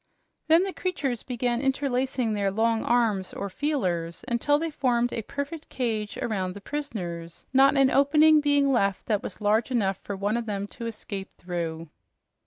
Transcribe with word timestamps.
Then 0.47 0.63
the 0.63 0.73
creatures 0.73 1.21
began 1.21 1.61
interlacing 1.61 2.33
their 2.33 2.49
long 2.49 2.81
arms 2.83 3.33
or 3.35 3.51
"feelers" 3.51 4.25
until 4.27 4.57
they 4.57 4.71
formed 4.71 5.13
a 5.13 5.21
perfect 5.21 5.69
cage 5.69 6.17
around 6.17 6.53
the 6.55 6.59
prisoners, 6.59 7.45
not 7.53 7.77
an 7.77 7.91
opening 7.91 8.41
being 8.41 8.71
left 8.71 9.05
that 9.05 9.21
was 9.21 9.41
large 9.41 9.69
enough 9.69 9.99
for 10.01 10.15
one 10.15 10.37
of 10.37 10.47
them 10.47 10.65
to 10.69 10.87
escape 10.87 11.29
through. 11.37 11.87